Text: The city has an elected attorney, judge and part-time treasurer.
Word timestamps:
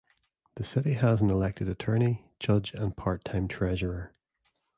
The 0.55 0.63
city 0.63 0.93
has 0.93 1.21
an 1.21 1.29
elected 1.29 1.69
attorney, 1.69 2.25
judge 2.39 2.73
and 2.73 2.97
part-time 2.97 3.47
treasurer. 3.47 4.15